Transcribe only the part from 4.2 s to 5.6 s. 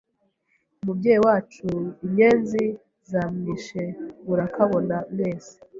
murakabona mwese,